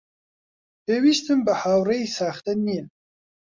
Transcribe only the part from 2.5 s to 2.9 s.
نییە.